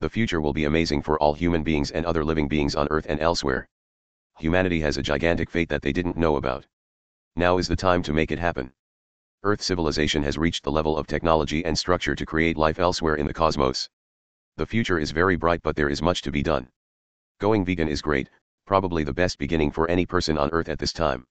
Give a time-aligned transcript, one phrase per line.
[0.00, 3.06] The future will be amazing for all human beings and other living beings on Earth
[3.08, 3.68] and elsewhere.
[4.38, 6.66] Humanity has a gigantic fate that they didn't know about.
[7.34, 8.72] Now is the time to make it happen.
[9.42, 13.26] Earth civilization has reached the level of technology and structure to create life elsewhere in
[13.26, 13.88] the cosmos.
[14.56, 16.68] The future is very bright but there is much to be done.
[17.40, 18.30] Going vegan is great,
[18.66, 21.26] probably the best beginning for any person on Earth at this time.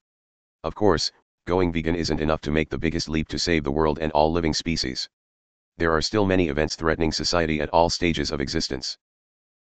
[0.66, 1.14] Of course,
[1.46, 4.30] going vegan isn't enough to make the biggest leap to save the world and all
[4.30, 5.08] living species.
[5.80, 8.98] There are still many events threatening society at all stages of existence.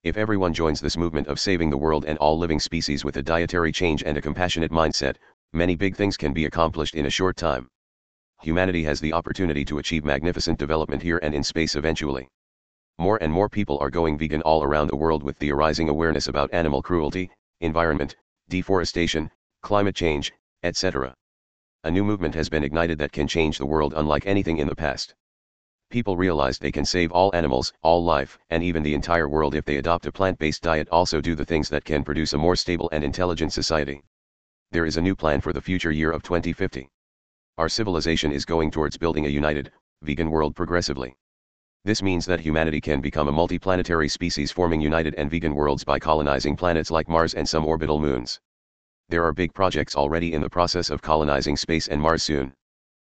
[0.02, 3.22] If everyone joins this movement of saving the world and all living species with a
[3.22, 5.16] dietary change and a compassionate mindset,
[5.52, 7.68] many big things can be accomplished in a short time.
[8.40, 12.30] Humanity has the opportunity to achieve magnificent development here and in space eventually.
[12.96, 16.28] More and more people are going vegan all around the world with the arising awareness
[16.28, 17.30] about animal cruelty,
[17.60, 18.16] environment,
[18.48, 19.30] deforestation,
[19.60, 21.14] climate change, etc.
[21.84, 24.74] A new movement has been ignited that can change the world unlike anything in the
[24.74, 25.14] past.
[25.88, 29.64] People realize they can save all animals, all life, and even the entire world if
[29.64, 32.88] they adopt a plant-based diet also do the things that can produce a more stable
[32.90, 34.02] and intelligent society.
[34.72, 36.90] There is a new plan for the future year of 2050.
[37.56, 39.70] Our civilization is going towards building a united,
[40.02, 41.16] vegan world progressively.
[41.84, 46.00] This means that humanity can become a multiplanetary species forming united and vegan worlds by
[46.00, 48.40] colonizing planets like Mars and some orbital moons.
[49.08, 52.54] There are big projects already in the process of colonizing space and Mars soon.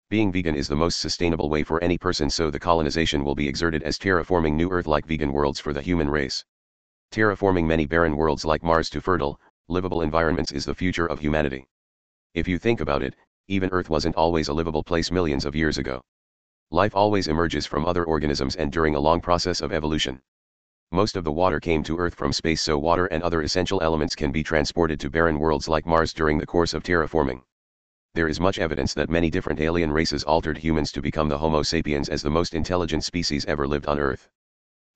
[0.09, 3.47] Being vegan is the most sustainable way for any person so the colonization will be
[3.47, 6.43] exerted as terraforming new Earth-like vegan worlds for the human race.
[7.11, 11.67] Terraforming many barren worlds like Mars to fertile, livable environments is the future of humanity.
[12.33, 13.15] If you think about it,
[13.49, 16.01] even Earth wasn't always a livable place millions of years ago.
[16.71, 20.19] Life always emerges from other organisms and during a long process of evolution.
[20.91, 24.15] Most of the water came to Earth from space so water and other essential elements
[24.15, 27.43] can be transported to barren worlds like Mars during the course of terraforming.
[28.19, 31.63] There is much evidence that many different alien races altered humans to become the Homo
[31.63, 34.27] sapiens as the most intelligent species ever lived on Earth.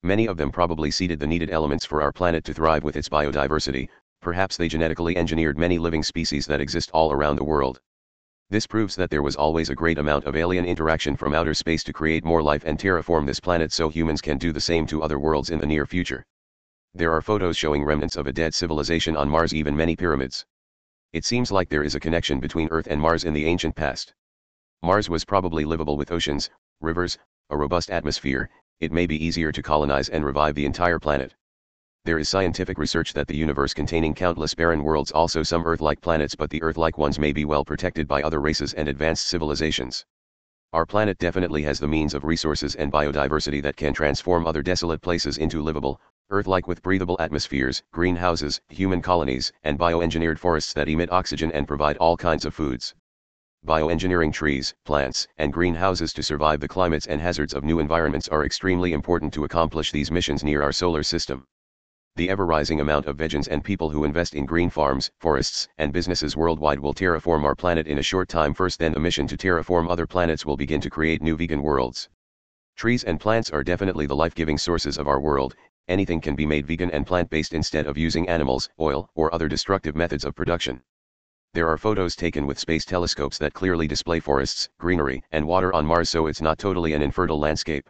[0.02, 3.08] Many of them probably seeded the needed elements for our planet to thrive with its
[3.08, 3.88] biodiversity,
[4.20, 7.80] perhaps they genetically engineered many living species that exist all around the world.
[8.50, 11.86] This proves that there was always a great amount of alien interaction from outer space
[11.86, 15.02] to create more life and terraform this planet so humans can do the same to
[15.02, 16.26] other worlds in the near future.
[16.94, 20.46] There are photos showing remnants of a dead civilization on Mars even many pyramids.
[21.14, 24.16] It seems like there is a connection between Earth and Mars in the ancient past.
[24.82, 26.50] Mars was probably livable with oceans,
[26.82, 27.20] rivers,
[27.52, 31.36] a robust atmosphere, it may be easier to colonize and revive the entire planet.
[32.04, 36.34] There is scientific research that the universe containing countless barren worlds also some Earth-like planets
[36.34, 40.04] but the Earth-like ones may be well protected by other races and advanced civilizations.
[40.74, 45.02] Our planet definitely has the means of resources and biodiversity that can transform other desolate
[45.04, 51.12] places into livable, Earth-like with breathable atmospheres, greenhouses, human colonies, and bioengineered forests that emit
[51.12, 52.96] oxygen and provide all kinds of foods.
[53.66, 58.46] Bioengineering trees, plants, and greenhouses to survive the climates and hazards of new environments are
[58.46, 61.46] extremely important to accomplish these missions near our solar system
[62.16, 66.38] the ever-rising amount of vegans and people who invest in green farms, forests, and businesses
[66.38, 69.90] worldwide will terraform our planet in a short time first then the mission to terraform
[69.90, 72.10] other planets will begin to create new vegan worlds.
[72.76, 75.56] Trees and plants are definitely the life-giving sources of our world,
[75.88, 79.96] anything can be made vegan and plant-based instead of using animals, oil, or other destructive
[79.96, 80.82] methods of production.
[81.54, 85.86] There are photos taken with space telescopes that clearly display forests, greenery, and water on
[85.86, 87.90] Mars so it's not totally an infertile landscape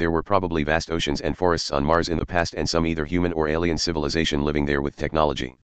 [0.00, 3.04] there were probably vast oceans and forests on Mars in the past and some either
[3.04, 5.58] human or alien civilization living there with technology.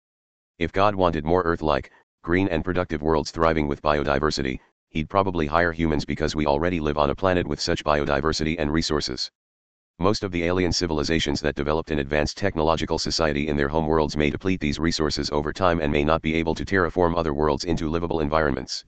[0.59, 1.93] If God wanted more Earth-like,
[2.25, 6.99] green and productive worlds thriving with biodiversity, he'd probably hire humans because we already live
[6.99, 9.31] on a planet with such biodiversity and resources.
[10.01, 14.17] Most of the alien civilizations that developed an advanced technological society in their home worlds
[14.17, 17.65] may deplete these resources over time and may not be able to terraform other worlds
[17.65, 18.85] into livable environments.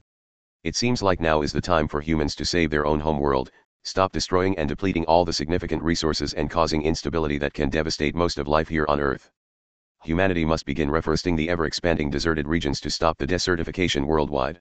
[0.65, 3.51] It seems like now is the time for humans to save their own home world,
[3.83, 8.37] stop destroying and depleting all the significant resources and causing instability that can devastate most
[8.37, 9.31] of life here on Earth.
[10.03, 14.59] Humanity must begin reforesting the ever-expanding deserted regions to stop the desertification worldwide.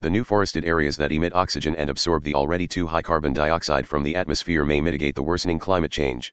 [0.00, 3.88] The new forested areas that emit oxygen and absorb the already too high carbon dioxide
[3.88, 6.32] from the atmosphere may mitigate the worsening climate change.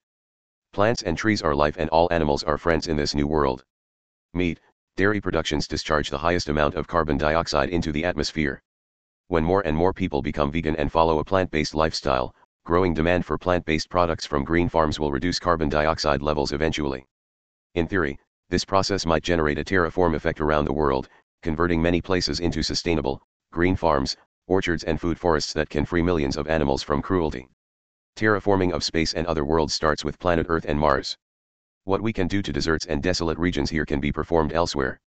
[0.71, 3.65] Plants and trees are life and all animals are friends in this new world.
[4.35, 4.59] Meat,
[4.97, 8.61] dairy productions discharge the highest amount of carbon dioxide into the atmosphere.
[9.29, 12.35] When more and more people become vegan and follow a plant-based lifestyle,
[12.65, 17.07] growing demand for plant-based products from green farms will reduce carbon dioxide levels eventually.
[17.73, 21.09] In theory, this process might generate a terraform effect around the world,
[21.41, 23.23] converting many places into sustainable,
[23.55, 24.15] green farms,
[24.45, 27.47] orchards and food forests that can free millions of animals from cruelty.
[28.15, 31.17] Terraforming of space and other worlds starts with planet Earth and Mars.
[31.85, 34.99] What we can do to deserts and desolate regions here can be performed elsewhere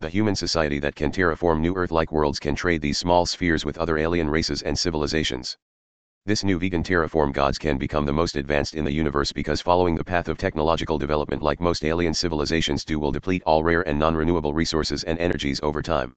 [0.00, 3.76] the human society that can terraform new Earth-like worlds can trade these small spheres with
[3.78, 5.58] other alien races and civilizations.
[6.24, 9.96] This new vegan terraform gods can become the most advanced in the universe because following
[9.96, 13.98] the path of technological development like most alien civilizations do will deplete all rare and
[13.98, 16.14] non-renewable resources and energies over time.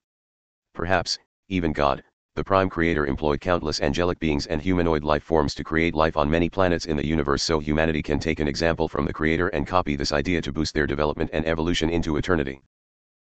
[0.76, 1.18] Perhaps,
[1.52, 2.02] even God,
[2.36, 6.32] the prime creator employed countless angelic beings and humanoid life forms to create life on
[6.32, 9.68] many planets in the universe so humanity can take an example from the creator and
[9.68, 12.62] copy this idea to boost their development and evolution into eternity.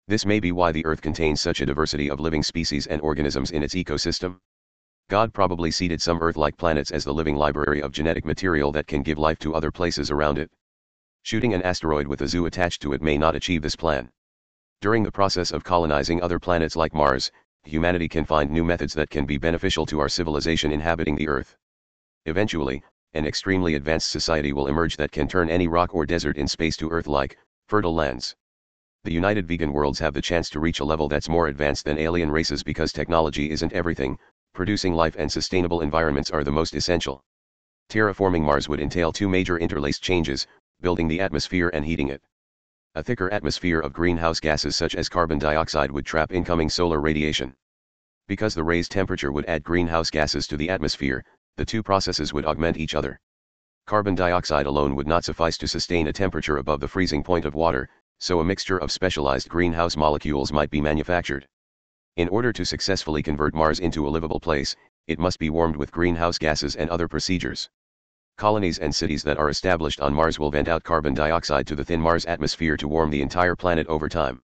[0.07, 3.49] This may be why the Earth contains such a diversity of living species and organisms
[3.49, 4.37] in its ecosystem.
[5.09, 9.01] God probably seeded some Earth-like planets as the living library of genetic material that can
[9.01, 10.51] give life to other places around it.
[11.23, 14.11] Shooting an asteroid with a zoo attached to it may not achieve this plan.
[14.81, 17.31] During the process of colonizing other planets like Mars,
[17.63, 21.55] humanity can find new methods that can be beneficial to our civilization inhabiting the Earth.
[22.25, 22.83] Eventually,
[23.13, 26.77] an extremely advanced society will emerge that can turn any rock or desert in space
[26.77, 28.35] to Earth-like, fertile lands.
[29.03, 31.97] The United Vegan Worlds have the chance to reach a level that's more advanced than
[31.97, 34.19] alien races because technology isn't everything,
[34.53, 37.23] producing life and sustainable environments are the most essential.
[37.89, 40.45] Terraforming Mars would entail two major interlaced changes,
[40.81, 42.21] building the atmosphere and heating it.
[42.99, 47.55] A thicker atmosphere of greenhouse gases such as carbon dioxide would trap incoming solar radiation.
[48.27, 51.23] Because the raised temperature would add greenhouse gases to the atmosphere,
[51.55, 53.17] the two processes would augment each other.
[53.85, 57.55] Carbon dioxide alone would not suffice to sustain a temperature above the freezing point of
[57.55, 57.87] water,
[58.17, 61.47] so a mixture of specialized greenhouse molecules might be manufactured.
[62.17, 64.75] In order to successfully convert Mars into a livable place,
[65.07, 67.69] it must be warmed with greenhouse gases and other procedures.
[68.39, 71.83] Colonies and cities that are established on Mars will vent out carbon dioxide to the
[71.83, 74.41] thin Mars atmosphere to warm the entire planet over time.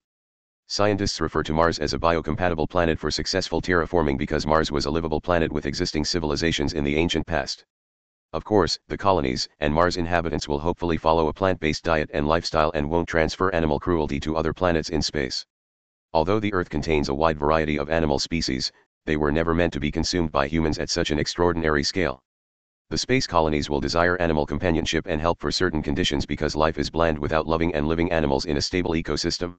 [0.66, 4.90] Scientists refer to Mars as a biocompatible planet for successful terraforming because Mars was a
[4.90, 7.64] livable planet with existing civilizations in the ancient past.
[8.34, 12.70] Of course, the colonies and Mars inhabitants will hopefully follow a plant-based diet and lifestyle
[12.74, 15.46] and won't transfer animal cruelty to other planets in space.
[16.12, 18.70] Although the Earth contains a wide variety of animal species,
[19.06, 22.22] they were never meant to be consumed by humans at such an extraordinary scale.
[22.88, 26.88] The space colonies will desire animal companionship and help for certain conditions because life is
[26.88, 29.56] bland without loving and living animals in a stable ecosystem.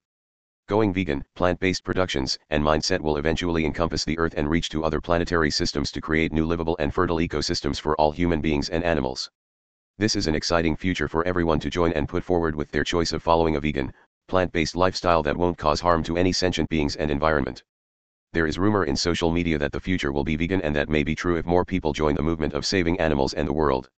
[0.69, 5.01] Going vegan, plant-based productions, and mindset will eventually encompass the Earth and reach to other
[5.01, 9.29] planetary systems to create new livable and fertile ecosystems for all human beings and animals.
[9.97, 13.11] This is an exciting future for everyone to join and put forward with their choice
[13.11, 13.93] of following a vegan,
[14.29, 17.61] plant-based lifestyle that won't cause harm to any sentient beings and environment.
[18.33, 21.03] There is rumor in social media that the future will be vegan and that may
[21.03, 23.89] be true if more people join the movement of saving animals and the world.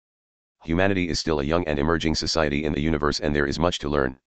[0.65, 3.79] Humanity is still a young and emerging society in the universe and there is much
[3.79, 4.19] to learn.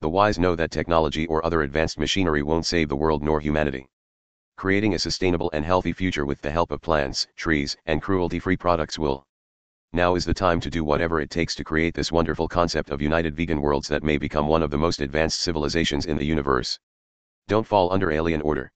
[0.00, 3.88] The wise know that technology or other advanced machinery won't save the world nor humanity.
[4.56, 8.98] Creating a sustainable and healthy future with the help of plants, trees, and cruelty-free products
[8.98, 9.26] will.
[9.92, 13.02] Now is the time to do whatever it takes to create this wonderful concept of
[13.02, 16.78] united vegan worlds that may become one of the most advanced civilizations in the universe.
[17.48, 18.70] Don't fall under alien order.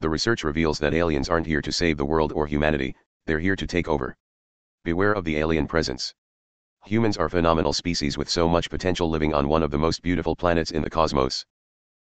[0.00, 2.94] The research reveals that aliens aren't here to save the world or humanity,
[3.26, 4.16] they're here to take over.
[4.82, 6.14] Beware of the alien presence.
[6.86, 10.34] Humans are phenomenal species with so much potential living on one of the most beautiful
[10.34, 11.44] planets in the cosmos.